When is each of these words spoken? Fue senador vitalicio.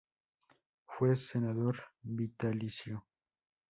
Fue 0.87 1.15
senador 1.15 1.79
vitalicio. 2.01 3.05